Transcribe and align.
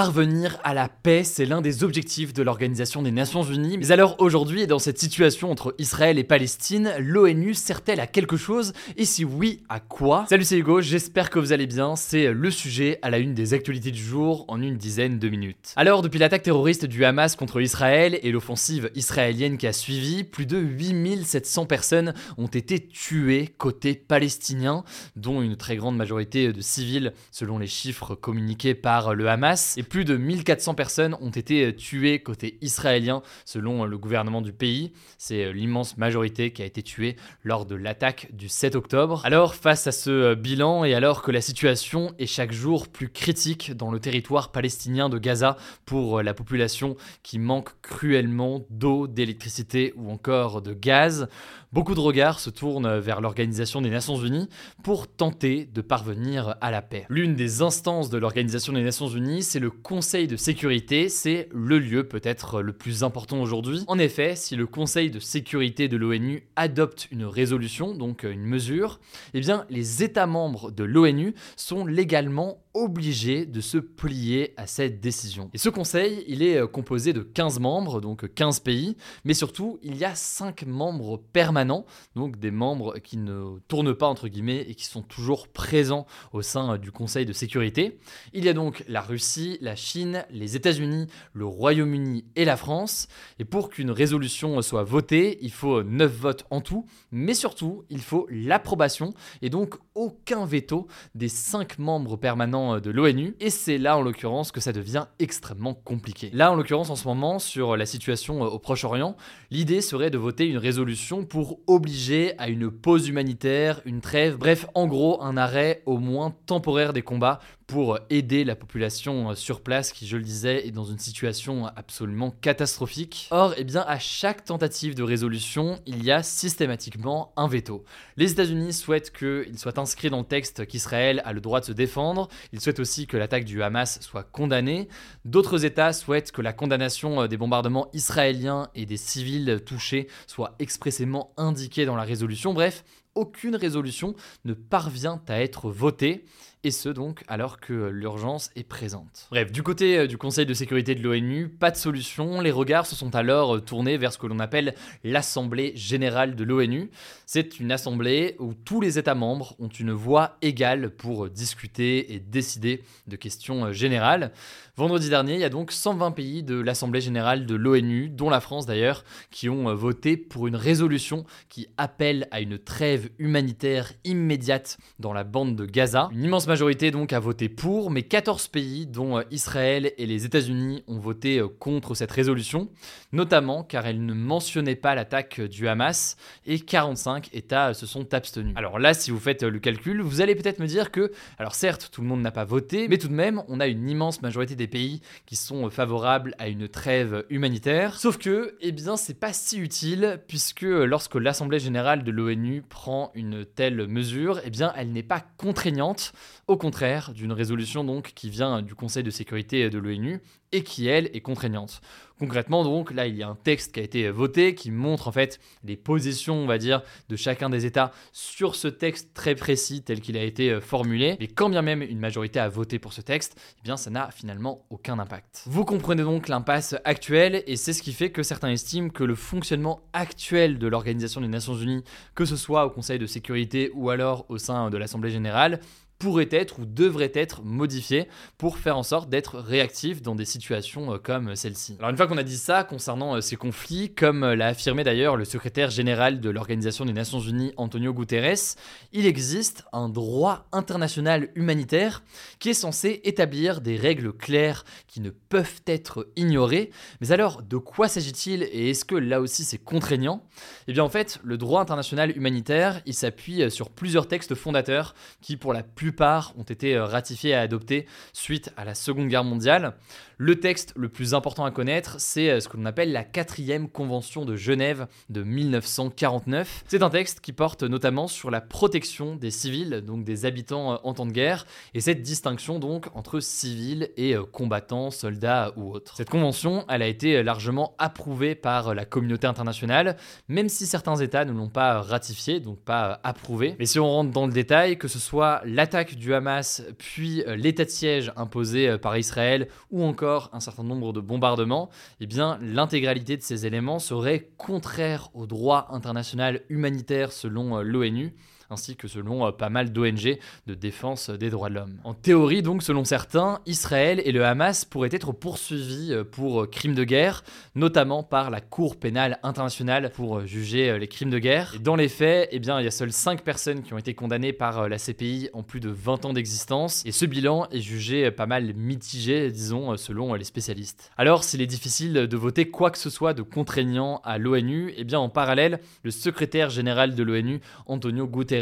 Parvenir 0.00 0.58
à 0.64 0.72
la 0.72 0.88
paix, 0.88 1.24
c'est 1.24 1.44
l'un 1.44 1.60
des 1.60 1.84
objectifs 1.84 2.32
de 2.32 2.42
l'Organisation 2.42 3.02
des 3.02 3.10
Nations 3.10 3.42
Unies. 3.42 3.76
Mais 3.76 3.92
alors 3.92 4.16
aujourd'hui, 4.18 4.66
dans 4.66 4.78
cette 4.78 4.96
situation 4.96 5.50
entre 5.50 5.74
Israël 5.76 6.18
et 6.18 6.24
Palestine, 6.24 6.94
l'ONU 6.98 7.52
sert-elle 7.52 8.00
à 8.00 8.06
quelque 8.06 8.38
chose? 8.38 8.72
Et 8.96 9.04
si 9.04 9.26
oui, 9.26 9.62
à 9.68 9.78
quoi? 9.78 10.24
Salut, 10.30 10.44
c'est 10.44 10.56
Hugo, 10.56 10.80
j'espère 10.80 11.28
que 11.28 11.38
vous 11.38 11.52
allez 11.52 11.66
bien. 11.66 11.96
C'est 11.96 12.32
le 12.32 12.50
sujet 12.50 12.98
à 13.02 13.10
la 13.10 13.18
une 13.18 13.34
des 13.34 13.52
actualités 13.52 13.90
du 13.90 14.02
jour 14.02 14.46
en 14.48 14.62
une 14.62 14.78
dizaine 14.78 15.18
de 15.18 15.28
minutes. 15.28 15.74
Alors, 15.76 16.00
depuis 16.00 16.18
l'attaque 16.18 16.44
terroriste 16.44 16.86
du 16.86 17.04
Hamas 17.04 17.36
contre 17.36 17.60
Israël 17.60 18.18
et 18.22 18.32
l'offensive 18.32 18.90
israélienne 18.94 19.58
qui 19.58 19.66
a 19.66 19.74
suivi, 19.74 20.24
plus 20.24 20.46
de 20.46 20.56
8700 20.56 21.66
personnes 21.66 22.14
ont 22.38 22.46
été 22.46 22.80
tuées 22.80 23.50
côté 23.58 23.96
palestinien, 23.96 24.82
dont 25.16 25.42
une 25.42 25.58
très 25.58 25.76
grande 25.76 25.98
majorité 25.98 26.54
de 26.54 26.62
civils 26.62 27.12
selon 27.30 27.58
les 27.58 27.66
chiffres 27.66 28.14
communiqués 28.14 28.74
par 28.74 29.14
le 29.14 29.28
Hamas 29.28 29.76
plus 29.90 30.04
de 30.04 30.16
1400 30.16 30.74
personnes 30.74 31.16
ont 31.20 31.30
été 31.30 31.66
euh, 31.66 31.72
tuées 31.72 32.20
côté 32.20 32.56
israélien 32.62 33.22
selon 33.44 33.82
euh, 33.82 33.86
le 33.86 33.98
gouvernement 33.98 34.40
du 34.40 34.52
pays. 34.52 34.92
C'est 35.18 35.44
euh, 35.44 35.52
l'immense 35.52 35.98
majorité 35.98 36.52
qui 36.52 36.62
a 36.62 36.64
été 36.64 36.82
tuée 36.82 37.16
lors 37.42 37.66
de 37.66 37.74
l'attaque 37.74 38.28
du 38.32 38.48
7 38.48 38.76
octobre. 38.76 39.20
Alors 39.24 39.56
face 39.56 39.88
à 39.88 39.92
ce 39.92 40.34
bilan 40.34 40.84
et 40.84 40.94
alors 40.94 41.22
que 41.22 41.32
la 41.32 41.40
situation 41.40 42.14
est 42.20 42.26
chaque 42.26 42.52
jour 42.52 42.86
plus 42.86 43.08
critique 43.08 43.76
dans 43.76 43.90
le 43.90 43.98
territoire 43.98 44.52
palestinien 44.52 45.08
de 45.08 45.18
Gaza 45.18 45.56
pour 45.84 46.22
la 46.22 46.34
population 46.34 46.96
qui 47.24 47.40
manque 47.40 47.70
cruellement 47.82 48.64
d'eau, 48.70 49.08
d'électricité 49.08 49.92
ou 49.96 50.10
encore 50.10 50.62
de 50.62 50.72
gaz, 50.72 51.28
beaucoup 51.72 51.96
de 51.96 52.00
regards 52.00 52.38
se 52.38 52.50
tournent 52.50 52.98
vers 52.98 53.20
l'Organisation 53.20 53.82
des 53.82 53.90
Nations 53.90 54.16
Unies 54.16 54.48
pour 54.84 55.08
tenter 55.08 55.64
de 55.64 55.80
parvenir 55.80 56.54
à 56.60 56.70
la 56.70 56.80
paix. 56.80 57.06
L'une 57.08 57.34
des 57.34 57.60
instances 57.62 58.08
de 58.08 58.18
l'Organisation 58.18 58.72
des 58.72 58.82
Nations 58.82 59.08
Unies, 59.08 59.42
c'est 59.42 59.58
le 59.58 59.69
Conseil 59.70 60.26
de 60.26 60.36
sécurité, 60.36 61.08
c'est 61.08 61.48
le 61.52 61.78
lieu 61.78 62.06
peut-être 62.06 62.62
le 62.62 62.72
plus 62.72 63.02
important 63.02 63.40
aujourd'hui. 63.40 63.84
En 63.86 63.98
effet, 63.98 64.36
si 64.36 64.56
le 64.56 64.66
Conseil 64.66 65.10
de 65.10 65.20
sécurité 65.20 65.88
de 65.88 65.96
l'ONU 65.96 66.46
adopte 66.56 67.08
une 67.10 67.24
résolution, 67.24 67.94
donc 67.94 68.24
une 68.24 68.44
mesure, 68.44 69.00
eh 69.34 69.40
bien 69.40 69.64
les 69.70 70.02
États 70.02 70.26
membres 70.26 70.70
de 70.70 70.84
l'ONU 70.84 71.34
sont 71.56 71.86
légalement 71.86 72.62
obligés 72.74 73.46
de 73.46 73.60
se 73.60 73.78
plier 73.78 74.54
à 74.56 74.66
cette 74.66 75.00
décision. 75.00 75.50
Et 75.52 75.58
ce 75.58 75.68
conseil, 75.68 76.24
il 76.28 76.42
est 76.42 76.64
composé 76.70 77.12
de 77.12 77.20
15 77.20 77.58
membres, 77.58 78.00
donc 78.00 78.32
15 78.32 78.60
pays, 78.60 78.96
mais 79.24 79.34
surtout, 79.34 79.80
il 79.82 79.96
y 79.96 80.04
a 80.04 80.14
5 80.14 80.66
membres 80.66 81.20
permanents, 81.32 81.84
donc 82.14 82.38
des 82.38 82.52
membres 82.52 82.98
qui 82.98 83.16
ne 83.16 83.58
tournent 83.66 83.94
pas 83.94 84.06
entre 84.06 84.28
guillemets 84.28 84.64
et 84.68 84.74
qui 84.74 84.84
sont 84.84 85.02
toujours 85.02 85.48
présents 85.48 86.06
au 86.32 86.42
sein 86.42 86.78
du 86.78 86.92
Conseil 86.92 87.26
de 87.26 87.32
sécurité. 87.32 87.98
Il 88.32 88.44
y 88.44 88.48
a 88.48 88.52
donc 88.52 88.84
la 88.88 89.00
Russie, 89.00 89.58
la 89.60 89.76
Chine, 89.76 90.24
les 90.30 90.56
États-Unis, 90.56 91.06
le 91.32 91.46
Royaume-Uni 91.46 92.24
et 92.36 92.44
la 92.44 92.56
France. 92.56 93.08
Et 93.38 93.44
pour 93.44 93.68
qu'une 93.70 93.90
résolution 93.90 94.60
soit 94.62 94.82
votée, 94.82 95.38
il 95.42 95.52
faut 95.52 95.82
9 95.82 96.12
votes 96.12 96.46
en 96.50 96.60
tout, 96.60 96.86
mais 97.12 97.34
surtout, 97.34 97.84
il 97.90 98.00
faut 98.00 98.26
l'approbation 98.30 99.14
et 99.42 99.50
donc 99.50 99.76
aucun 99.94 100.46
veto 100.46 100.86
des 101.14 101.28
5 101.28 101.78
membres 101.78 102.16
permanents 102.16 102.80
de 102.80 102.90
l'ONU. 102.90 103.34
Et 103.40 103.50
c'est 103.50 103.78
là, 103.78 103.96
en 103.96 104.02
l'occurrence, 104.02 104.52
que 104.52 104.60
ça 104.60 104.72
devient 104.72 105.06
extrêmement 105.18 105.74
compliqué. 105.74 106.30
Là, 106.32 106.52
en 106.52 106.54
l'occurrence, 106.54 106.90
en 106.90 106.96
ce 106.96 107.06
moment, 107.06 107.38
sur 107.38 107.76
la 107.76 107.86
situation 107.86 108.42
au 108.42 108.58
Proche-Orient, 108.58 109.16
l'idée 109.50 109.80
serait 109.80 110.10
de 110.10 110.18
voter 110.18 110.46
une 110.46 110.58
résolution 110.58 111.24
pour 111.24 111.60
obliger 111.66 112.38
à 112.38 112.48
une 112.48 112.70
pause 112.70 113.08
humanitaire, 113.08 113.80
une 113.84 114.00
trêve, 114.00 114.36
bref, 114.36 114.66
en 114.74 114.86
gros, 114.86 115.22
un 115.22 115.36
arrêt 115.36 115.82
au 115.86 115.98
moins 115.98 116.34
temporaire 116.46 116.92
des 116.92 117.02
combats 117.02 117.40
pour 117.70 118.00
aider 118.10 118.42
la 118.42 118.56
population 118.56 119.36
sur 119.36 119.60
place 119.60 119.92
qui, 119.92 120.08
je 120.08 120.16
le 120.16 120.24
disais, 120.24 120.66
est 120.66 120.72
dans 120.72 120.86
une 120.86 120.98
situation 120.98 121.66
absolument 121.66 122.32
catastrophique. 122.32 123.28
Or, 123.30 123.54
eh 123.56 123.62
bien, 123.62 123.84
à 123.86 124.00
chaque 124.00 124.44
tentative 124.44 124.96
de 124.96 125.04
résolution, 125.04 125.78
il 125.86 126.04
y 126.04 126.10
a 126.10 126.24
systématiquement 126.24 127.32
un 127.36 127.46
veto. 127.46 127.84
Les 128.16 128.32
États-Unis 128.32 128.72
souhaitent 128.72 129.12
qu'il 129.16 129.56
soit 129.56 129.78
inscrit 129.78 130.10
dans 130.10 130.18
le 130.18 130.24
texte 130.24 130.66
qu'Israël 130.66 131.22
a 131.24 131.32
le 131.32 131.40
droit 131.40 131.60
de 131.60 131.66
se 131.66 131.72
défendre. 131.72 132.26
Ils 132.52 132.60
souhaitent 132.60 132.80
aussi 132.80 133.06
que 133.06 133.16
l'attaque 133.16 133.44
du 133.44 133.62
Hamas 133.62 134.00
soit 134.00 134.24
condamnée. 134.24 134.88
D'autres 135.24 135.64
États 135.64 135.92
souhaitent 135.92 136.32
que 136.32 136.42
la 136.42 136.52
condamnation 136.52 137.28
des 137.28 137.36
bombardements 137.36 137.88
israéliens 137.92 138.68
et 138.74 138.84
des 138.84 138.96
civils 138.96 139.62
touchés 139.64 140.08
soit 140.26 140.56
expressément 140.58 141.32
indiquée 141.36 141.86
dans 141.86 141.94
la 141.94 142.02
résolution. 142.02 142.52
Bref, 142.52 142.82
aucune 143.14 143.56
résolution 143.56 144.14
ne 144.44 144.54
parvient 144.54 145.20
à 145.28 145.40
être 145.40 145.70
votée 145.70 146.24
et 146.62 146.70
ce 146.70 146.88
donc 146.88 147.24
alors 147.28 147.58
que 147.60 147.88
l'urgence 147.88 148.50
est 148.56 148.64
présente. 148.64 149.28
Bref, 149.30 149.50
du 149.50 149.62
côté 149.62 149.98
euh, 149.98 150.06
du 150.06 150.18
Conseil 150.18 150.46
de 150.46 150.54
sécurité 150.54 150.94
de 150.94 151.02
l'ONU, 151.02 151.48
pas 151.48 151.70
de 151.70 151.76
solution, 151.76 152.40
les 152.40 152.50
regards 152.50 152.86
se 152.86 152.94
sont 152.94 153.14
alors 153.14 153.56
euh, 153.56 153.60
tournés 153.60 153.96
vers 153.96 154.12
ce 154.12 154.18
que 154.18 154.26
l'on 154.26 154.38
appelle 154.38 154.74
l'Assemblée 155.04 155.72
générale 155.74 156.36
de 156.36 156.44
l'ONU. 156.44 156.90
C'est 157.26 157.60
une 157.60 157.72
assemblée 157.72 158.36
où 158.38 158.54
tous 158.54 158.80
les 158.80 158.98
États 158.98 159.14
membres 159.14 159.54
ont 159.58 159.68
une 159.68 159.92
voix 159.92 160.36
égale 160.42 160.90
pour 160.90 161.26
euh, 161.26 161.30
discuter 161.30 162.14
et 162.14 162.20
décider 162.20 162.82
de 163.06 163.16
questions 163.16 163.72
générales. 163.72 164.32
Vendredi 164.76 165.08
dernier, 165.08 165.34
il 165.34 165.40
y 165.40 165.44
a 165.44 165.50
donc 165.50 165.72
120 165.72 166.12
pays 166.12 166.42
de 166.42 166.58
l'Assemblée 166.58 167.00
générale 167.00 167.46
de 167.46 167.54
l'ONU, 167.54 168.08
dont 168.08 168.30
la 168.30 168.40
France 168.40 168.66
d'ailleurs, 168.66 169.04
qui 169.30 169.48
ont 169.48 169.74
voté 169.74 170.16
pour 170.16 170.46
une 170.46 170.56
résolution 170.56 171.24
qui 171.48 171.68
appelle 171.76 172.28
à 172.30 172.40
une 172.40 172.58
trêve 172.58 173.10
humanitaire 173.18 173.92
immédiate 174.04 174.78
dans 174.98 175.12
la 175.12 175.24
bande 175.24 175.56
de 175.56 175.66
Gaza. 175.66 176.08
Une 176.12 176.24
immense 176.24 176.46
majorité 176.50 176.90
donc 176.90 177.12
a 177.12 177.20
voté 177.20 177.48
pour, 177.48 177.92
mais 177.92 178.02
14 178.02 178.48
pays, 178.48 178.84
dont 178.84 179.18
euh, 179.18 179.22
Israël 179.30 179.92
et 179.98 180.04
les 180.06 180.24
États-Unis, 180.24 180.82
ont 180.88 180.98
voté 180.98 181.38
euh, 181.38 181.46
contre 181.46 181.94
cette 181.94 182.10
résolution, 182.10 182.68
notamment 183.12 183.62
car 183.62 183.86
elle 183.86 184.04
ne 184.04 184.12
mentionnait 184.12 184.74
pas 184.74 184.96
l'attaque 184.96 185.40
du 185.40 185.68
Hamas 185.68 186.16
et 186.46 186.58
45 186.58 187.30
États 187.34 187.72
se 187.72 187.86
sont 187.86 188.12
abstenus. 188.14 188.52
Alors 188.56 188.80
là, 188.80 188.94
si 188.94 189.12
vous 189.12 189.20
faites 189.20 189.44
le 189.44 189.60
calcul, 189.60 190.00
vous 190.02 190.20
allez 190.20 190.34
peut-être 190.34 190.58
me 190.58 190.66
dire 190.66 190.90
que, 190.90 191.12
alors 191.38 191.54
certes, 191.54 191.88
tout 191.92 192.02
le 192.02 192.08
monde 192.08 192.20
n'a 192.20 192.32
pas 192.32 192.44
voté, 192.44 192.88
mais 192.88 192.98
tout 192.98 193.06
de 193.06 193.14
même, 193.14 193.44
on 193.46 193.60
a 193.60 193.68
une 193.68 193.88
immense 193.88 194.20
majorité 194.20 194.56
des 194.56 194.66
pays 194.66 195.02
qui 195.26 195.36
sont 195.36 195.70
favorables 195.70 196.34
à 196.40 196.48
une 196.48 196.66
trêve 196.66 197.24
humanitaire. 197.30 197.96
Sauf 197.96 198.18
que, 198.18 198.56
eh 198.60 198.72
bien, 198.72 198.96
c'est 198.96 199.20
pas 199.20 199.32
si 199.32 199.60
utile 199.60 200.20
puisque 200.26 200.62
lorsque 200.62 201.14
l'Assemblée 201.14 201.60
générale 201.60 202.02
de 202.02 202.10
l'ONU 202.10 202.62
prend 202.68 203.12
une 203.14 203.44
telle 203.44 203.86
mesure, 203.86 204.40
eh 204.44 204.50
bien, 204.50 204.72
elle 204.76 204.90
n'est 204.90 205.04
pas 205.04 205.22
contraignante 205.36 206.12
au 206.50 206.56
contraire 206.56 207.12
d'une 207.14 207.30
résolution 207.30 207.84
donc 207.84 208.10
qui 208.12 208.28
vient 208.28 208.60
du 208.60 208.74
Conseil 208.74 209.04
de 209.04 209.10
sécurité 209.10 209.70
de 209.70 209.78
l'ONU 209.78 210.20
et 210.50 210.64
qui 210.64 210.88
elle 210.88 211.08
est 211.14 211.20
contraignante. 211.20 211.80
Concrètement 212.18 212.64
donc 212.64 212.90
là 212.90 213.06
il 213.06 213.14
y 213.14 213.22
a 213.22 213.28
un 213.28 213.36
texte 213.36 213.72
qui 213.72 213.78
a 213.78 213.84
été 213.84 214.10
voté 214.10 214.56
qui 214.56 214.72
montre 214.72 215.06
en 215.06 215.12
fait 215.12 215.38
les 215.62 215.76
positions 215.76 216.34
on 216.34 216.46
va 216.46 216.58
dire 216.58 216.82
de 217.08 217.14
chacun 217.14 217.50
des 217.50 217.66
États 217.66 217.92
sur 218.10 218.56
ce 218.56 218.66
texte 218.66 219.14
très 219.14 219.36
précis 219.36 219.82
tel 219.82 220.00
qu'il 220.00 220.16
a 220.16 220.24
été 220.24 220.50
euh, 220.50 220.60
formulé 220.60 221.16
et 221.20 221.28
quand 221.28 221.50
bien 221.50 221.62
même 221.62 221.82
une 221.82 222.00
majorité 222.00 222.40
a 222.40 222.48
voté 222.48 222.80
pour 222.80 222.94
ce 222.94 223.00
texte, 223.00 223.40
eh 223.60 223.62
bien 223.62 223.76
ça 223.76 223.90
n'a 223.90 224.10
finalement 224.10 224.66
aucun 224.70 224.98
impact. 224.98 225.44
Vous 225.46 225.64
comprenez 225.64 226.02
donc 226.02 226.26
l'impasse 226.26 226.74
actuelle 226.84 227.44
et 227.46 227.54
c'est 227.54 227.72
ce 227.72 227.80
qui 227.80 227.92
fait 227.92 228.10
que 228.10 228.24
certains 228.24 228.50
estiment 228.50 228.88
que 228.88 229.04
le 229.04 229.14
fonctionnement 229.14 229.82
actuel 229.92 230.58
de 230.58 230.66
l'Organisation 230.66 231.20
des 231.20 231.28
Nations 231.28 231.54
Unies, 231.54 231.84
que 232.16 232.24
ce 232.24 232.34
soit 232.34 232.66
au 232.66 232.70
Conseil 232.70 232.98
de 232.98 233.06
sécurité 233.06 233.70
ou 233.72 233.90
alors 233.90 234.26
au 234.28 234.38
sein 234.38 234.68
de 234.68 234.76
l'Assemblée 234.76 235.10
générale, 235.10 235.60
pourrait 236.00 236.30
être 236.32 236.58
ou 236.58 236.64
devrait 236.64 237.12
être 237.14 237.42
modifié 237.44 238.08
pour 238.38 238.56
faire 238.56 238.78
en 238.78 238.82
sorte 238.82 239.10
d'être 239.10 239.38
réactif 239.38 240.00
dans 240.00 240.14
des 240.14 240.24
situations 240.24 240.94
euh, 240.94 240.98
comme 240.98 241.36
celle-ci. 241.36 241.76
Alors 241.78 241.90
une 241.90 241.96
fois 241.96 242.06
qu'on 242.06 242.16
a 242.16 242.22
dit 242.22 242.38
ça 242.38 242.64
concernant 242.64 243.16
euh, 243.16 243.20
ces 243.20 243.36
conflits, 243.36 243.94
comme 243.94 244.24
euh, 244.24 244.34
l'a 244.34 244.46
affirmé 244.46 244.82
d'ailleurs 244.82 245.16
le 245.16 245.26
secrétaire 245.26 245.68
général 245.68 246.20
de 246.20 246.30
l'Organisation 246.30 246.86
des 246.86 246.94
Nations 246.94 247.20
Unies 247.20 247.52
Antonio 247.58 247.92
Guterres, 247.92 248.56
il 248.92 249.04
existe 249.04 249.64
un 249.74 249.90
droit 249.90 250.46
international 250.52 251.28
humanitaire 251.34 252.02
qui 252.38 252.48
est 252.48 252.54
censé 252.54 253.02
établir 253.04 253.60
des 253.60 253.76
règles 253.76 254.14
claires 254.14 254.64
qui 254.86 255.02
ne 255.02 255.10
peuvent 255.10 255.60
être 255.66 256.08
ignorées. 256.16 256.70
Mais 257.02 257.12
alors 257.12 257.42
de 257.42 257.58
quoi 257.58 257.88
s'agit-il 257.88 258.44
et 258.44 258.70
est-ce 258.70 258.86
que 258.86 258.94
là 258.94 259.20
aussi 259.20 259.44
c'est 259.44 259.58
contraignant? 259.58 260.24
Eh 260.66 260.72
bien 260.72 260.82
en 260.82 260.88
fait, 260.88 261.20
le 261.22 261.36
droit 261.36 261.60
international 261.60 262.16
humanitaire, 262.16 262.80
il 262.86 262.94
s'appuie 262.94 263.50
sur 263.50 263.68
plusieurs 263.68 264.08
textes 264.08 264.34
fondateurs 264.34 264.94
qui 265.20 265.36
pour 265.36 265.52
la 265.52 265.62
plupart 265.62 265.89
plupart 265.90 266.34
ont 266.38 266.44
été 266.44 266.78
ratifiés 266.78 267.30
et 267.30 267.34
adoptés 267.34 267.86
suite 268.12 268.52
à 268.56 268.64
la 268.64 268.76
Seconde 268.76 269.08
Guerre 269.08 269.24
mondiale. 269.24 269.74
Le 270.22 270.38
texte 270.38 270.74
le 270.76 270.90
plus 270.90 271.14
important 271.14 271.46
à 271.46 271.50
connaître, 271.50 271.94
c'est 271.98 272.42
ce 272.42 272.48
que 272.50 272.58
l'on 272.58 272.66
appelle 272.66 272.92
la 272.92 273.04
quatrième 273.04 273.70
convention 273.70 274.26
de 274.26 274.36
Genève 274.36 274.86
de 275.08 275.22
1949. 275.22 276.64
C'est 276.66 276.82
un 276.82 276.90
texte 276.90 277.20
qui 277.20 277.32
porte 277.32 277.62
notamment 277.62 278.06
sur 278.06 278.30
la 278.30 278.42
protection 278.42 279.16
des 279.16 279.30
civils, 279.30 279.80
donc 279.80 280.04
des 280.04 280.26
habitants 280.26 280.78
en 280.84 280.92
temps 280.92 281.06
de 281.06 281.12
guerre, 281.12 281.46
et 281.72 281.80
cette 281.80 282.02
distinction 282.02 282.58
donc 282.58 282.88
entre 282.94 283.20
civils 283.20 283.88
et 283.96 284.14
combattants, 284.30 284.90
soldats 284.90 285.54
ou 285.56 285.72
autres. 285.72 285.96
Cette 285.96 286.10
convention, 286.10 286.66
elle 286.68 286.82
a 286.82 286.86
été 286.86 287.22
largement 287.22 287.74
approuvée 287.78 288.34
par 288.34 288.74
la 288.74 288.84
communauté 288.84 289.26
internationale, 289.26 289.96
même 290.28 290.50
si 290.50 290.66
certains 290.66 290.96
États 290.96 291.24
ne 291.24 291.32
l'ont 291.32 291.48
pas 291.48 291.80
ratifiée, 291.80 292.40
donc 292.40 292.58
pas 292.58 293.00
approuvée. 293.04 293.56
Mais 293.58 293.64
si 293.64 293.80
on 293.80 293.88
rentre 293.88 294.10
dans 294.10 294.26
le 294.26 294.34
détail, 294.34 294.76
que 294.76 294.86
ce 294.86 294.98
soit 294.98 295.40
l'attaque 295.46 295.94
du 295.94 296.12
Hamas, 296.12 296.62
puis 296.76 297.24
l'état 297.26 297.64
de 297.64 297.70
siège 297.70 298.12
imposé 298.16 298.76
par 298.76 298.98
Israël, 298.98 299.48
ou 299.70 299.82
encore 299.82 300.09
un 300.32 300.40
certain 300.40 300.64
nombre 300.64 300.92
de 300.92 301.00
bombardements, 301.00 301.70
eh 302.00 302.06
l'intégralité 302.40 303.16
de 303.16 303.22
ces 303.22 303.46
éléments 303.46 303.78
serait 303.78 304.30
contraire 304.36 305.08
au 305.14 305.26
droit 305.26 305.68
international 305.70 306.42
humanitaire 306.48 307.12
selon 307.12 307.60
l'ONU 307.60 308.14
ainsi 308.50 308.76
que 308.76 308.88
selon 308.88 309.26
euh, 309.26 309.30
pas 309.30 309.48
mal 309.48 309.72
d'ONG 309.72 310.18
de 310.46 310.54
défense 310.54 311.08
des 311.08 311.30
droits 311.30 311.48
de 311.48 311.54
l'homme. 311.54 311.78
En 311.84 311.94
théorie, 311.94 312.42
donc, 312.42 312.62
selon 312.62 312.84
certains, 312.84 313.40
Israël 313.46 314.02
et 314.04 314.12
le 314.12 314.24
Hamas 314.24 314.64
pourraient 314.64 314.90
être 314.92 315.12
poursuivis 315.12 315.92
euh, 315.92 316.04
pour 316.04 316.42
euh, 316.42 316.46
crimes 316.46 316.74
de 316.74 316.84
guerre, 316.84 317.22
notamment 317.54 318.02
par 318.02 318.30
la 318.30 318.40
Cour 318.40 318.76
pénale 318.76 319.18
internationale 319.22 319.90
pour 319.92 320.26
juger 320.26 320.78
les 320.78 320.88
crimes 320.88 321.10
de 321.10 321.18
guerre. 321.18 321.54
Dans 321.60 321.76
les 321.76 321.88
faits, 321.88 322.28
eh 322.32 322.38
bien, 322.40 322.60
il 322.60 322.64
y 322.64 322.66
a 322.66 322.72
seules 322.72 322.92
5 322.92 323.22
personnes 323.22 323.62
qui 323.62 323.72
ont 323.72 323.78
été 323.78 323.94
condamnées 323.94 324.32
par 324.32 324.68
la 324.68 324.78
CPI 324.78 325.30
en 325.32 325.42
plus 325.42 325.60
de 325.60 325.68
20 325.68 326.06
ans 326.06 326.12
d'existence, 326.12 326.82
et 326.84 326.92
ce 326.92 327.04
bilan 327.04 327.46
est 327.50 327.60
jugé 327.60 328.10
pas 328.10 328.26
mal 328.26 328.54
mitigé, 328.54 329.30
disons, 329.30 329.76
selon 329.76 330.14
les 330.14 330.24
spécialistes. 330.24 330.90
Alors, 330.96 331.22
s'il 331.22 331.40
est 331.40 331.46
difficile 331.46 331.92
de 331.92 332.16
voter 332.16 332.50
quoi 332.50 332.70
que 332.70 332.78
ce 332.78 332.90
soit 332.90 333.14
de 333.14 333.22
contraignant 333.22 334.00
à 334.04 334.18
l'ONU, 334.18 334.74
eh 334.76 334.84
bien, 334.84 334.98
en 334.98 335.08
parallèle, 335.08 335.60
le 335.84 335.90
secrétaire 335.90 336.50
général 336.50 336.94
de 336.94 337.02
l'ONU, 337.02 337.40
Antonio 337.66 338.06
Guterres, 338.06 338.39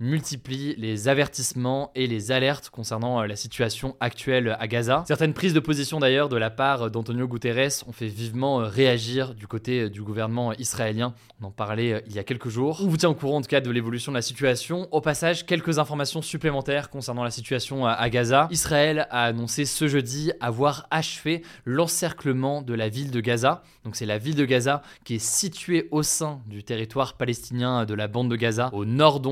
multiplie 0.00 0.74
les 0.76 1.08
avertissements 1.08 1.90
et 1.94 2.06
les 2.06 2.32
alertes 2.32 2.70
concernant 2.70 3.20
euh, 3.20 3.26
la 3.26 3.36
situation 3.36 3.96
actuelle 4.00 4.56
à 4.58 4.66
Gaza. 4.66 5.04
Certaines 5.06 5.34
prises 5.34 5.54
de 5.54 5.60
position 5.60 6.00
d'ailleurs 6.00 6.28
de 6.28 6.36
la 6.36 6.50
part 6.50 6.90
d'Antonio 6.90 7.26
Guterres 7.26 7.82
ont 7.86 7.92
fait 7.92 8.06
vivement 8.06 8.60
euh, 8.60 8.64
réagir 8.64 9.34
du 9.34 9.46
côté 9.46 9.82
euh, 9.82 9.90
du 9.90 10.02
gouvernement 10.02 10.52
israélien. 10.54 11.14
On 11.40 11.46
en 11.46 11.50
parlait 11.50 12.02
il 12.06 12.14
y 12.14 12.18
a 12.18 12.24
quelques 12.24 12.48
jours. 12.48 12.80
On 12.82 12.88
vous 12.88 12.96
tient 12.96 13.10
au 13.10 13.14
courant 13.14 13.38
en 13.38 13.42
tout 13.42 13.48
cas 13.48 13.60
de 13.60 13.70
l'évolution 13.70 14.12
de 14.12 14.16
la 14.16 14.22
situation. 14.22 14.88
Au 14.92 15.00
passage, 15.00 15.46
quelques 15.46 15.78
informations 15.78 16.22
supplémentaires 16.22 16.90
concernant 16.90 17.24
la 17.24 17.30
situation 17.30 17.86
à 17.86 18.08
Gaza. 18.10 18.48
Israël 18.50 19.06
a 19.10 19.24
annoncé 19.24 19.64
ce 19.64 19.88
jeudi 19.88 20.32
avoir 20.40 20.86
achevé 20.90 21.42
l'encerclement 21.64 22.62
de 22.62 22.74
la 22.74 22.88
ville 22.88 23.10
de 23.10 23.20
Gaza. 23.20 23.62
Donc 23.84 23.96
c'est 23.96 24.06
la 24.06 24.18
ville 24.18 24.36
de 24.36 24.44
Gaza 24.44 24.82
qui 25.04 25.16
est 25.16 25.24
située 25.24 25.88
au 25.90 26.02
sein 26.02 26.40
du 26.46 26.62
territoire 26.62 27.14
palestinien 27.14 27.84
de 27.84 27.94
la 27.94 28.08
bande 28.08 28.30
de 28.30 28.36
Gaza, 28.36 28.70
au 28.72 28.84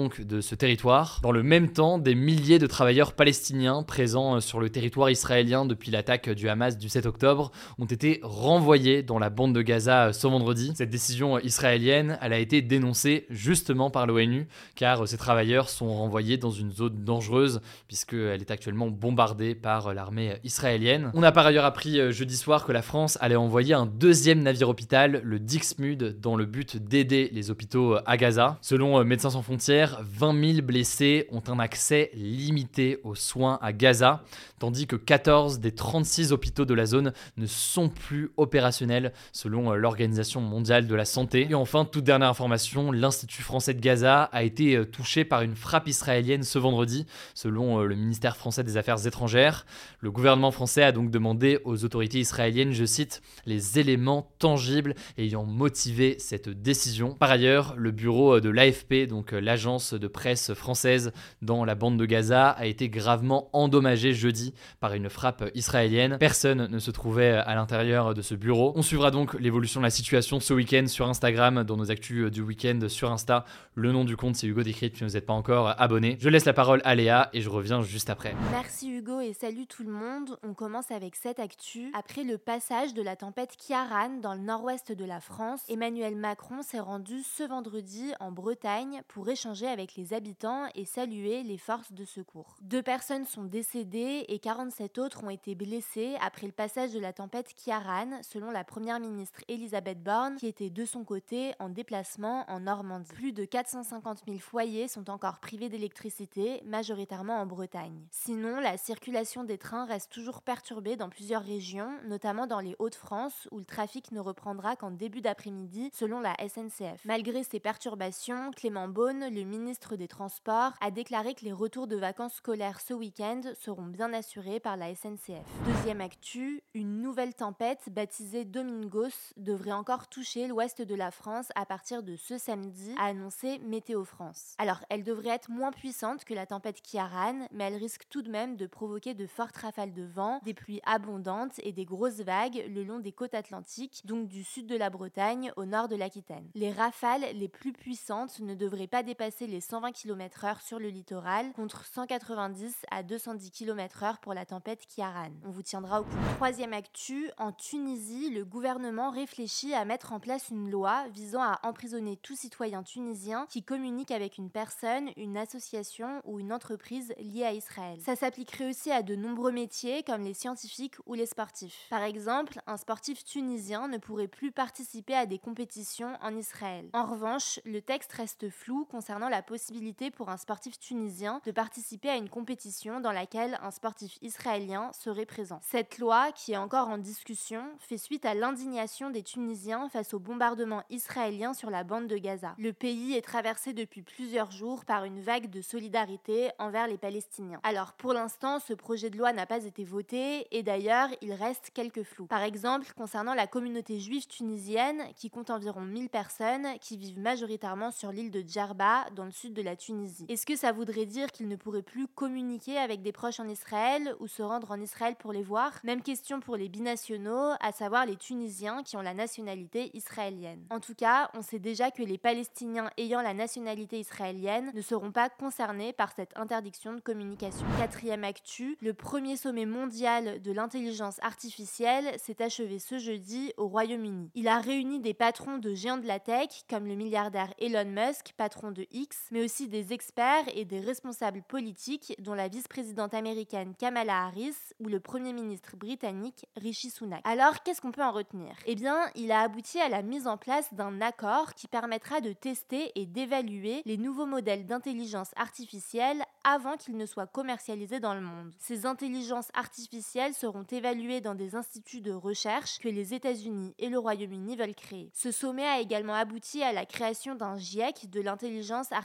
de 0.09 0.41
ce 0.41 0.55
territoire. 0.55 1.21
Dans 1.23 1.33
le 1.33 1.43
même 1.43 1.69
temps, 1.69 1.99
des 1.99 2.15
milliers 2.15 2.59
de 2.59 2.67
travailleurs 2.67 3.13
palestiniens 3.13 3.83
présents 3.83 4.37
euh, 4.37 4.41
sur 4.41 4.61
le 4.61 4.71
territoire 4.71 5.11
israélien 5.11 5.65
depuis 5.65 5.91
l'attaque 5.91 6.31
du 6.31 6.49
Hamas 6.49 6.79
du 6.79 6.89
7 6.89 7.07
octobre 7.07 7.51
ont 7.79 7.85
été 7.85 8.21
renvoyés 8.23 9.03
dans 9.03 9.19
la 9.19 9.31
bande 9.31 9.55
de 9.55 9.63
Gaza 9.63 10.07
euh, 10.07 10.13
ce 10.13 10.27
vendredi. 10.27 10.73
Cette 10.75 10.91
décision 10.91 11.39
israélienne, 11.39 12.19
elle 12.23 12.33
a 12.33 12.39
été 12.39 12.63
dénoncée 12.63 13.27
justement 13.31 13.91
par 13.91 14.07
l'ONU 14.07 14.49
car 14.75 15.03
euh, 15.03 15.07
ces 15.07 15.19
travailleurs 15.19 15.69
sont 15.69 15.93
renvoyés 15.93 16.39
dans 16.39 16.51
une 16.51 16.71
zone 16.71 17.05
dangereuse 17.05 17.61
puisqu'elle 17.87 18.41
est 18.41 18.51
actuellement 18.51 18.89
bombardée 18.89 19.55
par 19.55 19.93
l'armée 19.93 20.37
israélienne. 20.45 21.11
On 21.15 21.23
a 21.23 21.33
par 21.33 21.47
ailleurs 21.47 21.65
appris 21.65 22.13
jeudi 22.13 22.37
soir 22.37 22.65
que 22.65 22.73
la 22.73 22.83
France 22.83 23.19
allait 23.21 23.37
envoyer 23.37 23.75
un 23.75 23.87
deuxième 23.87 24.43
navire 24.43 24.69
hôpital, 24.69 25.21
le 25.25 25.39
Dixmude, 25.39 26.19
dans 26.21 26.37
le 26.37 26.47
but 26.47 26.77
d'aider 26.77 27.31
les 27.33 27.51
hôpitaux 27.51 27.97
à 28.07 28.17
Gaza. 28.17 28.59
Selon 28.63 29.05
Médecins 29.05 29.31
sans 29.31 29.43
frontières, 29.43 29.90
20 30.01 30.55
000 30.55 30.67
blessés 30.67 31.27
ont 31.31 31.43
un 31.49 31.59
accès 31.59 32.11
limité 32.15 33.01
aux 33.05 33.15
soins 33.15 33.59
à 33.63 33.73
Gaza, 33.73 34.23
tandis 34.59 34.87
que 34.87 34.97
14 34.97 35.61
des 35.61 35.73
36 35.73 36.33
hôpitaux 36.33 36.65
de 36.65 36.75
la 36.75 36.87
zone 36.87 37.13
ne 37.37 37.47
sont 37.47 37.89
plus 37.89 38.31
opérationnels 38.37 39.13
selon 39.33 39.73
euh, 39.73 39.77
l'Organisation 39.77 40.41
mondiale 40.41 40.87
de 40.87 40.95
la 40.95 41.05
santé. 41.05 41.49
Et 41.51 41.55
enfin, 41.55 41.85
toute 41.85 42.05
dernière 42.05 42.29
information, 42.29 42.93
l'Institut 42.93 43.43
français 43.43 43.75
de 43.75 43.81
Gaza 43.81 44.25
a 44.25 44.43
été 44.43 44.77
euh, 44.77 44.85
touché 44.85 45.25
par 45.25 45.43
une 45.43 45.57
frappe 45.57 45.89
israélienne 45.89 46.43
ce 46.43 46.59
vendredi, 46.59 47.07
selon 47.35 47.81
euh, 47.81 47.87
le 47.87 47.95
ministère 47.95 48.37
français 48.37 48.63
des 48.63 48.77
Affaires 48.77 49.07
étrangères. 49.07 49.67
Le 50.01 50.11
gouvernement 50.11 50.51
français 50.51 50.83
a 50.83 50.93
donc 50.93 51.11
demandé 51.11 51.59
aux 51.65 51.85
autorités 51.85 52.19
israéliennes, 52.19 52.73
je 52.73 52.85
cite, 52.85 53.23
les 53.47 53.79
éléments 53.79 54.31
tangibles 54.39 54.95
ayant 55.19 55.45
motivé 55.45 56.17
cette 56.19 56.49
décision. 56.49 57.15
Par 57.15 57.31
ailleurs, 57.31 57.75
le 57.77 57.91
bureau 57.91 58.41
de 58.41 58.51
l'AFP, 58.51 59.07
donc 59.09 59.33
l'agence 59.33 59.80
de 59.81 60.07
presse 60.07 60.53
française 60.55 61.13
dans 61.43 61.65
la 61.65 61.75
bande 61.75 61.97
de 61.97 62.05
Gaza 62.05 62.51
a 62.51 62.67
été 62.67 62.89
gravement 62.89 63.49
endommagée 63.53 64.13
jeudi 64.13 64.55
par 64.79 64.95
une 64.95 65.09
frappe 65.09 65.51
israélienne. 65.55 66.19
Personne 66.19 66.67
ne 66.67 66.79
se 66.79 66.91
trouvait 66.91 67.33
à 67.33 67.55
l'intérieur 67.55 68.15
de 68.15 68.23
ce 68.23 68.35
bureau. 68.35 68.73
On 68.77 68.83
suivra 68.83 69.11
donc 69.11 69.35
l'évolution 69.35 69.81
de 69.81 69.87
la 69.87 69.91
situation 69.91 70.41
ce 70.41 70.53
week-end 70.53 70.87
sur 70.87 71.09
Instagram, 71.09 71.65
dans 71.65 71.77
nos 71.77 71.91
actus 71.91 72.31
du 72.31 72.43
week-end 72.43 72.79
sur 72.89 73.11
Insta. 73.11 73.45
Le 73.75 73.93
nom 73.93 74.05
du 74.05 74.17
compte 74.17 74.37
c'est 74.37 74.47
Hugo 74.47 74.63
Décrypte 74.63 74.97
si 74.99 75.05
vous 75.05 75.11
n'êtes 75.11 75.27
pas 75.27 75.33
encore 75.33 75.75
abonné. 75.81 76.17
Je 76.21 76.29
laisse 76.29 76.45
la 76.45 76.53
parole 76.53 76.81
à 76.85 76.95
Léa 76.95 77.31
et 77.33 77.41
je 77.41 77.49
reviens 77.49 77.83
juste 77.83 78.11
après. 78.11 78.35
Merci 78.53 78.91
Hugo 78.91 79.21
et 79.21 79.33
salut 79.33 79.67
tout 79.67 79.83
le 79.83 79.93
monde. 79.93 80.39
On 80.43 80.55
commence 80.55 80.91
avec 80.91 81.17
cette 81.17 81.41
actu. 81.41 81.91
Après 81.99 82.25
le 82.25 82.39
passage 82.39 82.95
de 82.95 83.03
la 83.03 83.17
tempête 83.17 83.57
Kiaran 83.57 84.19
dans 84.21 84.35
le 84.35 84.41
nord-ouest 84.41 84.93
de 84.93 85.05
la 85.05 85.21
France, 85.21 85.63
Emmanuel 85.69 86.17
Macron 86.17 86.63
s'est 86.63 86.81
rendu 86.81 87.23
ce 87.23 87.43
vendredi 87.43 88.13
en 88.21 88.33
Bretagne 88.33 89.03
pour 89.09 89.29
échanger 89.29 89.60
avec 89.67 89.97
les 89.97 90.13
habitants 90.13 90.67
et 90.75 90.85
saluer 90.85 91.43
les 91.43 91.59
forces 91.59 91.93
de 91.93 92.05
secours. 92.05 92.57
Deux 92.61 92.83
personnes 92.83 93.25
sont 93.25 93.45
décédées 93.45 94.25
et 94.29 94.39
47 94.39 94.99
autres 94.99 95.25
ont 95.25 95.31
été 95.31 95.55
blessées 95.55 96.17
après 96.21 96.47
le 96.47 96.53
passage 96.53 96.93
de 96.93 97.01
la 97.01 97.13
tempête 97.13 97.55
Kiaran, 97.55 98.23
selon 98.23 98.51
la 98.51 98.65
première 98.65 99.01
ministre 99.01 99.41
Elisabeth 99.49 100.03
Borne, 100.03 100.37
qui 100.37 100.47
était 100.47 100.71
de 100.71 100.85
son 100.85 101.05
côté 101.05 101.53
en 101.59 101.69
déplacement 101.69 102.45
en 102.49 102.61
Normandie. 102.61 103.13
Plus 103.13 103.33
de 103.33 103.45
450 103.45 104.23
000 104.27 104.39
foyers 104.39 104.89
sont 104.89 105.11
encore 105.11 105.39
privés 105.39 105.69
d'électricité, 105.69 106.63
majoritairement 106.65 107.39
en 107.41 107.47
Bretagne. 107.47 108.07
Sinon, 108.11 108.61
la 108.61 108.77
circulation 108.77 109.45
des 109.45 109.59
trains 109.59 109.87
reste 109.87 110.13
toujours 110.13 110.43
perturbée 110.43 110.97
dans 110.97 111.09
plusieurs 111.09 111.43
régions, 111.43 111.91
notamment 112.07 112.47
dans 112.47 112.61
les 112.61 112.77
Hauts-de-France, 112.79 113.49
où 113.51 113.59
le 113.59 113.65
trafic 113.65 114.13
ne 114.13 114.21
reprendra 114.21 114.77
qu'en 114.77 114.91
début 114.91 115.21
d'après-midi, 115.21 115.91
selon 115.93 116.21
la 116.21 116.35
SNCF. 116.37 117.05
Malgré 117.05 117.43
ces 117.45 117.61
perturbations, 117.61 118.51
Clément 118.53 118.89
Beaune, 118.89 119.29
le 119.33 119.45
ministre 119.51 119.97
des 119.97 120.09
Transports 120.09 120.73
a 120.81 120.91
déclaré 120.91 121.35
que 121.35 121.45
les 121.45 121.53
retours 121.53 121.89
de 121.89 121.97
vacances 121.97 122.35
scolaires 122.35 122.81
ce 122.81 122.95
week-end 122.95 123.43
seront 123.59 123.87
bien 123.87 124.13
assurés 124.13 124.61
par 124.61 124.77
la 124.77 124.95
SNCF. 124.95 125.45
Deuxième 125.67 126.01
actu, 126.01 126.63
une 126.73 127.03
nouvelle 127.03 127.35
tempête 127.35 127.89
baptisée 127.91 128.45
Domingos 128.45 129.35
devrait 129.37 129.73
encore 129.73 130.09
toucher 130.09 130.47
l'ouest 130.47 130.81
de 130.81 130.95
la 130.95 131.11
France 131.11 131.49
à 131.57 131.67
partir 131.67 132.03
de 132.03 132.17
ce 132.17 132.39
samedi, 132.39 132.95
a 132.99 133.07
annoncé 133.07 133.59
Météo 133.59 134.05
France. 134.05 134.55
Alors, 134.59 134.81
elle 134.89 135.03
devrait 135.03 135.35
être 135.35 135.51
moins 135.51 135.73
puissante 135.73 136.25
que 136.25 136.35
la 136.35 136.47
tempête 136.47 136.81
Kiaran, 136.81 137.49
mais 137.53 137.65
elle 137.65 137.77
risque 137.77 138.05
tout 138.09 138.23
de 138.23 138.31
même 138.31 138.57
de 138.57 138.67
provoquer 138.67 139.15
de 139.15 139.27
fortes 139.27 139.57
rafales 139.57 139.93
de 139.93 140.05
vent, 140.05 140.41
des 140.45 140.55
pluies 140.55 140.81
abondantes 140.87 141.59
et 141.65 141.73
des 141.73 141.85
grosses 141.85 142.21
vagues 142.21 142.65
le 142.69 142.85
long 142.85 143.01
des 143.01 143.13
côtes 143.13 143.35
atlantiques, 143.35 144.03
donc 144.05 144.29
du 144.29 144.45
sud 144.45 144.67
de 144.67 144.77
la 144.77 144.91
Bretagne 144.91 145.53
au 145.57 145.65
nord 145.65 145.89
de 145.89 145.97
l'Aquitaine. 145.97 146.49
Les 146.55 146.71
rafales 146.71 147.25
les 147.35 147.49
plus 147.49 147.73
puissantes 147.73 148.39
ne 148.39 148.55
devraient 148.55 148.87
pas 148.87 149.03
dépasser 149.03 149.40
les 149.47 149.61
120 149.61 149.93
km/h 149.93 150.61
sur 150.63 150.79
le 150.79 150.89
littoral 150.89 151.53
contre 151.53 151.85
190 151.85 152.75
à 152.91 153.03
210 153.03 153.51
km/h 153.51 154.19
pour 154.21 154.35
la 154.35 154.45
tempête 154.45 154.87
Kiaran. 154.87 155.31
On 155.45 155.51
vous 155.51 155.63
tiendra 155.63 156.01
au 156.01 156.05
courant. 156.05 156.35
Troisième 156.37 156.73
actu, 156.73 157.31
en 157.39 157.53
Tunisie, 157.53 158.31
le 158.31 158.45
gouvernement 158.45 159.11
réfléchit 159.11 159.75
à 159.75 159.85
mettre 159.85 160.13
en 160.13 160.21
place 160.21 160.51
une 160.51 160.71
loi 160.71 161.07
visant 161.09 161.43
à 161.43 161.61
emprisonner 161.63 162.17
tout 162.17 162.37
citoyen 162.37 162.83
tunisien 162.83 163.47
qui 163.49 163.63
communique 163.63 164.11
avec 164.11 164.39
une 164.39 164.51
personne, 164.51 165.11
une 165.17 165.37
association 165.37 166.21
ou 166.25 166.41
une 166.41 166.53
entreprise 166.53 167.15
liée 167.19 167.45
à 167.45 167.53
Israël. 167.53 167.99
Ça 168.05 168.17
s'appliquerait 168.17 168.69
aussi 168.69 168.91
à 168.91 169.03
de 169.03 169.15
nombreux 169.15 169.53
métiers 169.53 170.03
comme 170.03 170.23
les 170.23 170.35
scientifiques 170.35 170.97
ou 171.07 171.15
les 171.15 171.27
sportifs. 171.27 171.87
Par 171.89 172.03
exemple, 172.03 172.61
un 172.67 172.77
sportif 172.77 173.25
tunisien 173.25 173.89
ne 173.89 173.99
pourrait 173.99 174.29
plus 174.29 174.53
participer 174.53 175.15
à 175.15 175.27
des 175.27 175.39
compétitions 175.39 176.19
en 176.21 176.37
Israël. 176.37 176.89
En 176.93 177.07
revanche, 177.07 177.61
le 177.65 177.81
texte 177.81 178.13
reste 178.13 178.51
flou 178.51 178.85
concernant 178.85 179.30
la 179.31 179.43
possibilité 179.43 180.11
pour 180.11 180.29
un 180.29 180.37
sportif 180.37 180.79
tunisien 180.79 181.41
de 181.47 181.53
participer 181.53 182.11
à 182.11 182.17
une 182.17 182.29
compétition 182.29 183.01
dans 183.01 183.13
laquelle 183.13 183.59
un 183.63 183.71
sportif 183.71 184.19
israélien 184.21 184.91
serait 184.93 185.25
présent. 185.25 185.61
Cette 185.63 185.99
loi, 185.99 186.33
qui 186.33 186.53
est 186.53 186.57
encore 186.57 186.89
en 186.89 186.99
discussion, 186.99 187.63
fait 187.79 187.97
suite 187.99 188.27
à 188.27 188.35
l'indignation 188.35 189.11
des 189.11 189.23
Tunisiens 189.23 189.89
face 189.89 190.13
au 190.13 190.19
bombardement 190.19 190.83
israélien 190.91 191.55
sur 191.55 191.71
la 191.71 191.85
bande 191.85 192.09
de 192.09 192.19
Gaza. 192.19 192.55
Le 192.59 192.73
pays 192.73 193.15
est 193.15 193.23
traversé 193.23 193.73
depuis 193.73 194.03
plusieurs 194.03 194.51
jours 194.51 194.85
par 194.85 195.05
une 195.05 195.21
vague 195.21 195.49
de 195.49 195.63
solidarité 195.63 196.51
envers 196.59 196.89
les 196.89 196.99
Palestiniens. 196.99 197.61
Alors 197.63 197.93
pour 197.93 198.13
l'instant, 198.13 198.59
ce 198.59 198.75
projet 198.75 199.11
de 199.11 199.17
loi 199.17 199.33
n'a 199.33 199.47
pas 199.47 199.65
été 199.65 199.85
voté 199.85 200.47
et 200.51 200.63
d'ailleurs, 200.63 201.09
il 201.23 201.33
reste 201.33 201.71
quelques 201.73 202.03
flous. 202.03 202.27
Par 202.27 202.43
exemple, 202.43 202.93
concernant 202.97 203.35
la 203.35 203.47
communauté 203.47 204.01
juive 204.01 204.27
tunisienne, 204.27 205.03
qui 205.17 205.31
compte 205.31 205.51
environ 205.51 205.83
1000 205.83 206.09
personnes, 206.09 206.67
qui 206.81 206.97
vivent 206.97 207.19
majoritairement 207.19 207.91
sur 207.91 208.13
l'île 208.13 208.31
de 208.31 208.43
Djerba, 208.47 209.07
dans 209.21 209.27
le 209.27 209.33
sud 209.33 209.53
de 209.53 209.61
la 209.61 209.77
Tunisie. 209.77 210.25
Est-ce 210.31 210.47
que 210.47 210.57
ça 210.57 210.73
voudrait 210.73 211.05
dire 211.05 211.31
qu'ils 211.31 211.47
ne 211.47 211.57
pourraient 211.57 211.83
plus 211.83 212.09
communiquer 212.09 212.79
avec 212.79 213.03
des 213.03 213.13
proches 213.13 213.39
en 213.39 213.49
Israël 213.49 214.15
ou 214.19 214.27
se 214.27 214.43
rendre 214.43 214.71
en 214.71 214.81
Israël 214.81 215.15
pour 215.19 215.35
les 215.35 215.43
voir? 215.43 215.79
Même 215.85 216.01
question 216.01 216.41
pour 216.41 216.57
les 216.57 216.71
binationaux, 216.71 217.51
à 217.61 217.73
savoir 217.73 218.07
les 218.07 218.17
Tunisiens 218.17 218.83
qui 218.83 218.97
ont 218.97 219.03
la 219.03 219.13
nationalité 219.13 219.91
israélienne. 219.95 220.65
En 220.71 220.81
tout 220.81 220.95
cas, 220.95 221.31
on 221.35 221.43
sait 221.43 221.59
déjà 221.59 221.91
que 221.91 222.03
les 222.03 222.17
Palestiniens 222.17 222.91
ayant 222.97 223.21
la 223.21 223.35
nationalité 223.35 224.01
israélienne 224.01 224.71
ne 224.73 224.81
seront 224.81 225.13
pas 225.13 225.29
concernés 225.29 225.93
par 225.93 226.13
cette 226.13 226.35
interdiction 226.35 226.95
de 226.95 227.01
communication. 227.01 227.67
Quatrième 227.77 228.25
actu, 228.25 228.79
le 228.81 228.95
premier 228.95 229.37
sommet 229.37 229.67
mondial 229.67 230.41
de 230.41 230.53
l'intelligence 230.53 231.23
artificielle 231.23 232.19
s'est 232.19 232.43
achevé 232.43 232.79
ce 232.79 232.99
jeudi 232.99 233.53
au 233.59 233.69
Royaume-Uni. 233.69 234.31
Il 234.35 234.49
a 234.49 234.61
réuni 234.61 234.99
des 234.99 235.13
patrons 235.13 235.59
de 235.59 235.75
géants 235.75 235.99
de 235.99 236.07
la 236.07 236.21
tech 236.21 236.65
comme 236.71 236.87
le 236.87 236.95
milliardaire 236.95 237.53
Elon 237.59 237.85
Musk, 237.85 238.33
patron 238.39 238.71
de 238.71 238.87
X, 238.93 239.10
mais 239.31 239.45
aussi 239.45 239.69
des 239.69 239.93
experts 239.93 240.45
et 240.55 240.65
des 240.65 240.81
responsables 240.81 241.43
politiques 241.43 242.15
dont 242.19 242.35
la 242.35 242.49
vice-présidente 242.49 243.15
américaine 243.15 243.75
Kamala 243.79 244.25
Harris 244.25 244.57
ou 244.79 244.89
le 244.89 245.01
premier 245.01 245.33
ministre 245.33 245.77
britannique 245.77 246.47
Rishi 246.57 246.91
Sunak. 246.91 247.21
Alors, 247.25 247.63
qu'est-ce 247.63 247.81
qu'on 247.81 247.93
peut 247.93 248.03
en 248.03 248.13
retenir? 248.13 248.55
Eh 248.67 248.75
bien, 248.75 248.99
il 249.15 249.33
a 249.33 249.41
abouti 249.41 249.81
à 249.81 249.89
la 249.89 250.03
mise 250.03 250.27
en 250.27 250.37
place 250.37 250.73
d'un 250.75 251.01
accord 251.01 251.55
qui 251.55 251.69
permettra 251.69 252.21
de 252.21 252.33
tester 252.33 252.93
et 252.95 253.07
d'évaluer 253.07 253.83
les 253.85 253.97
nouveaux 253.97 254.27
modèles 254.27 254.67
d'intelligence 254.67 255.31
artificielle 255.37 256.23
avant 256.45 256.77
qu'ils 256.77 256.97
ne 256.97 257.07
soient 257.07 257.27
commercialisés 257.27 258.01
dans 258.01 258.15
le 258.15 258.21
monde. 258.21 258.53
Ces 258.59 258.87
intelligences 258.87 259.51
artificielles 259.55 260.35
seront 260.35 260.65
évaluées 260.65 261.21
dans 261.21 261.35
des 261.35 261.55
instituts 261.55 262.01
de 262.01 262.13
recherche 262.13 262.79
que 262.79 262.89
les 262.89 263.15
États-Unis 263.15 263.75
et 263.79 263.89
le 263.89 263.99
Royaume-Uni 263.99 264.57
veulent 264.57 264.75
créer. 264.75 265.11
Ce 265.15 265.31
sommet 265.31 265.67
a 265.67 265.81
également 265.81 266.15
abouti 266.15 266.63
à 266.63 266.73
la 266.73 266.87
création 266.87 267.35
d'un 267.35 267.57
GIEC 267.57 268.09
de 268.11 268.21
l'intelligence 268.21 268.93
artificielle. 268.93 269.00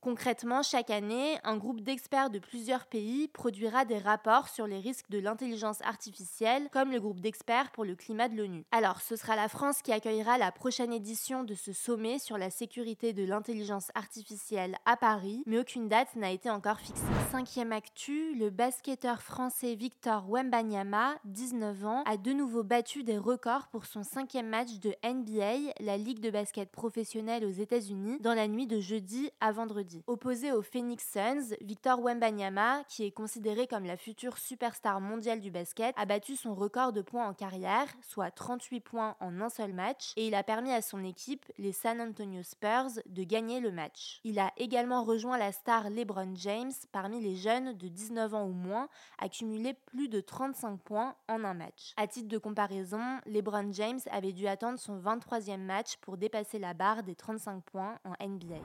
Concrètement, 0.00 0.62
chaque 0.62 0.90
année, 0.90 1.38
un 1.44 1.56
groupe 1.56 1.80
d'experts 1.80 2.30
de 2.30 2.38
plusieurs 2.38 2.86
pays 2.86 3.28
produira 3.28 3.84
des 3.84 3.98
rapports 3.98 4.48
sur 4.48 4.66
les 4.66 4.78
risques 4.78 5.10
de 5.10 5.18
l'intelligence 5.18 5.80
artificielle, 5.82 6.68
comme 6.72 6.92
le 6.92 7.00
groupe 7.00 7.20
d'experts 7.20 7.70
pour 7.72 7.84
le 7.84 7.94
climat 7.96 8.28
de 8.28 8.36
l'ONU. 8.36 8.64
Alors, 8.70 9.00
ce 9.00 9.16
sera 9.16 9.36
la 9.36 9.48
France 9.48 9.82
qui 9.82 9.92
accueillera 9.92 10.38
la 10.38 10.52
prochaine 10.52 10.92
édition 10.92 11.44
de 11.44 11.54
ce 11.54 11.72
sommet 11.72 12.18
sur 12.18 12.38
la 12.38 12.50
sécurité 12.50 13.12
de 13.12 13.24
l'intelligence 13.24 13.90
artificielle 13.94 14.76
à 14.84 14.96
Paris, 14.96 15.42
mais 15.46 15.58
aucune 15.58 15.88
date 15.88 16.14
n'a 16.16 16.30
été 16.30 16.50
encore 16.50 16.78
fixée. 16.78 17.02
Cinquième 17.30 17.72
actu, 17.72 18.34
le 18.34 18.50
basketteur 18.50 19.22
français 19.22 19.74
Victor 19.74 20.28
Wembanyama, 20.30 21.16
19 21.24 21.84
ans, 21.84 22.02
a 22.06 22.16
de 22.16 22.32
nouveau 22.32 22.62
battu 22.62 23.02
des 23.02 23.18
records 23.18 23.68
pour 23.68 23.86
son 23.86 24.02
cinquième 24.02 24.48
match 24.48 24.78
de 24.80 24.94
NBA, 25.04 25.72
la 25.80 25.96
ligue 25.96 26.20
de 26.20 26.30
basket 26.30 26.70
professionnelle 26.70 27.44
aux 27.44 27.50
États-Unis, 27.50 28.18
dans 28.20 28.34
la 28.34 28.48
nuit 28.48 28.66
de 28.66 28.80
jeudi 28.80 29.15
à 29.40 29.52
vendredi. 29.52 30.02
Opposé 30.06 30.52
aux 30.52 30.62
Phoenix 30.62 31.04
Suns, 31.12 31.54
Victor 31.60 32.00
Wembanyama, 32.00 32.84
qui 32.88 33.04
est 33.04 33.10
considéré 33.10 33.66
comme 33.66 33.84
la 33.84 33.96
future 33.96 34.38
superstar 34.38 35.00
mondiale 35.00 35.40
du 35.40 35.50
basket, 35.50 35.94
a 35.96 36.06
battu 36.06 36.36
son 36.36 36.54
record 36.54 36.92
de 36.92 37.02
points 37.02 37.26
en 37.26 37.34
carrière, 37.34 37.88
soit 38.02 38.30
38 38.30 38.80
points 38.80 39.16
en 39.20 39.40
un 39.40 39.48
seul 39.48 39.72
match, 39.72 40.12
et 40.16 40.26
il 40.26 40.34
a 40.34 40.42
permis 40.42 40.72
à 40.72 40.82
son 40.82 41.04
équipe, 41.04 41.44
les 41.58 41.72
San 41.72 42.00
Antonio 42.00 42.42
Spurs, 42.42 43.00
de 43.06 43.22
gagner 43.24 43.60
le 43.60 43.70
match. 43.70 44.20
Il 44.24 44.38
a 44.38 44.52
également 44.56 45.04
rejoint 45.04 45.38
la 45.38 45.52
star 45.52 45.90
LeBron 45.90 46.34
James 46.34 46.72
parmi 46.92 47.20
les 47.20 47.36
jeunes 47.36 47.74
de 47.74 47.88
19 47.88 48.34
ans 48.34 48.46
ou 48.46 48.52
moins, 48.52 48.88
à 49.18 49.28
cumuler 49.28 49.74
plus 49.74 50.08
de 50.08 50.20
35 50.20 50.80
points 50.80 51.14
en 51.28 51.44
un 51.44 51.54
match. 51.54 51.92
À 51.96 52.06
titre 52.06 52.28
de 52.28 52.38
comparaison, 52.38 53.02
LeBron 53.26 53.72
James 53.72 54.00
avait 54.10 54.32
dû 54.32 54.46
attendre 54.46 54.78
son 54.78 54.98
23e 54.98 55.58
match 55.58 55.96
pour 56.00 56.16
dépasser 56.16 56.58
la 56.58 56.74
barre 56.74 57.02
des 57.02 57.14
35 57.14 57.62
points 57.62 57.98
en 58.04 58.26
NBA. 58.26 58.56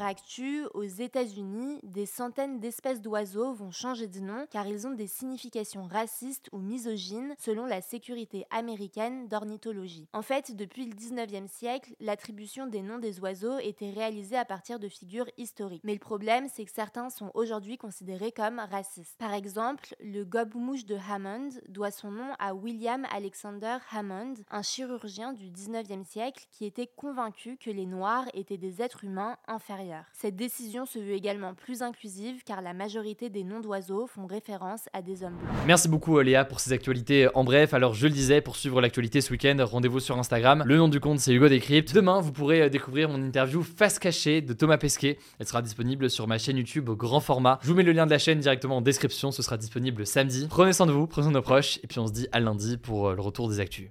Actu, 0.00 0.64
aux 0.72 0.84
États-Unis, 0.84 1.80
des 1.82 2.06
centaines 2.06 2.60
d'espèces 2.60 3.02
d'oiseaux 3.02 3.52
vont 3.52 3.70
changer 3.70 4.06
de 4.06 4.20
nom 4.20 4.46
car 4.50 4.66
ils 4.66 4.86
ont 4.86 4.92
des 4.92 5.06
significations 5.06 5.86
racistes 5.86 6.48
ou 6.52 6.58
misogynes 6.58 7.34
selon 7.38 7.66
la 7.66 7.82
sécurité 7.82 8.46
américaine 8.50 9.28
d'ornithologie. 9.28 10.08
En 10.12 10.22
fait, 10.22 10.56
depuis 10.56 10.86
le 10.86 10.94
19e 10.94 11.48
siècle, 11.48 11.94
l'attribution 12.00 12.66
des 12.66 12.80
noms 12.80 12.98
des 12.98 13.20
oiseaux 13.20 13.58
était 13.58 13.90
réalisée 13.90 14.36
à 14.36 14.44
partir 14.44 14.78
de 14.78 14.88
figures 14.88 15.28
historiques. 15.36 15.82
Mais 15.84 15.94
le 15.94 15.98
problème, 15.98 16.46
c'est 16.48 16.64
que 16.64 16.72
certains 16.72 17.10
sont 17.10 17.32
aujourd'hui 17.34 17.76
considérés 17.76 18.32
comme 18.32 18.60
racistes. 18.70 19.18
Par 19.18 19.34
exemple, 19.34 19.96
le 20.00 20.24
gobe-mouche 20.24 20.86
de 20.86 20.96
Hammond 21.10 21.50
doit 21.68 21.90
son 21.90 22.12
nom 22.12 22.32
à 22.38 22.54
William 22.54 23.04
Alexander 23.12 23.78
Hammond, 23.90 24.34
un 24.50 24.62
chirurgien 24.62 25.32
du 25.32 25.50
19e 25.50 26.04
siècle 26.04 26.46
qui 26.52 26.66
était 26.66 26.86
convaincu 26.86 27.56
que 27.56 27.70
les 27.70 27.86
Noirs 27.86 28.26
étaient 28.34 28.58
des 28.58 28.80
êtres 28.80 29.04
humains 29.04 29.36
inférieurs. 29.48 29.71
Cette 30.12 30.36
décision 30.36 30.86
se 30.86 30.98
veut 30.98 31.12
également 31.12 31.54
plus 31.54 31.82
inclusive 31.82 32.42
car 32.44 32.62
la 32.62 32.74
majorité 32.74 33.30
des 33.30 33.44
noms 33.44 33.60
d'oiseaux 33.60 34.06
font 34.06 34.26
référence 34.26 34.88
à 34.92 35.02
des 35.02 35.24
hommes 35.24 35.36
blancs. 35.36 35.54
Merci 35.66 35.88
beaucoup 35.88 36.18
Léa 36.20 36.44
pour 36.44 36.60
ces 36.60 36.72
actualités 36.72 37.28
en 37.34 37.44
bref. 37.44 37.74
Alors 37.74 37.94
je 37.94 38.06
le 38.06 38.12
disais, 38.12 38.40
pour 38.40 38.56
suivre 38.56 38.80
l'actualité 38.80 39.20
ce 39.20 39.30
week-end, 39.30 39.56
rendez-vous 39.60 40.00
sur 40.00 40.18
Instagram. 40.18 40.62
Le 40.66 40.76
nom 40.76 40.88
du 40.88 41.00
compte 41.00 41.18
c'est 41.18 41.32
Hugo 41.32 41.48
Décrypte. 41.48 41.94
Demain, 41.94 42.20
vous 42.20 42.32
pourrez 42.32 42.68
découvrir 42.70 43.08
mon 43.08 43.22
interview 43.22 43.62
face 43.62 43.98
cachée 43.98 44.40
de 44.40 44.52
Thomas 44.52 44.78
Pesquet. 44.78 45.18
Elle 45.38 45.46
sera 45.46 45.62
disponible 45.62 46.10
sur 46.10 46.26
ma 46.26 46.38
chaîne 46.38 46.56
YouTube 46.56 46.88
au 46.88 46.96
grand 46.96 47.20
format. 47.20 47.58
Je 47.62 47.68
vous 47.68 47.74
mets 47.74 47.82
le 47.82 47.92
lien 47.92 48.06
de 48.06 48.10
la 48.10 48.18
chaîne 48.18 48.40
directement 48.40 48.78
en 48.78 48.82
description, 48.82 49.30
ce 49.30 49.42
sera 49.42 49.56
disponible 49.56 50.06
samedi. 50.06 50.46
Prenez 50.48 50.72
soin 50.72 50.86
de 50.86 50.92
vous, 50.92 51.06
prenez 51.06 51.24
soin 51.24 51.32
de 51.32 51.36
nos 51.36 51.42
proches, 51.42 51.78
et 51.82 51.86
puis 51.86 51.98
on 51.98 52.06
se 52.06 52.12
dit 52.12 52.28
à 52.32 52.40
lundi 52.40 52.76
pour 52.76 53.08
euh, 53.08 53.14
le 53.14 53.20
retour 53.20 53.48
des 53.48 53.60
actus. 53.60 53.90